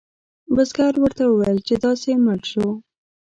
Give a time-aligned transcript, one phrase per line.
[0.53, 2.67] بزګر ورته وویل چې داسې مړ شو.